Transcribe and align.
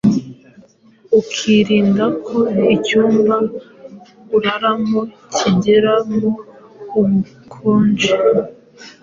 ukirinda 1.19 2.05
ko 2.25 2.37
icyumba 2.75 3.35
uraramo 4.37 5.01
kigeramo 5.35 6.29
ubukonje 6.99 8.13